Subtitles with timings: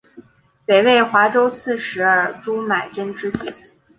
[0.65, 3.53] 北魏华州刺史尔朱买珍之子。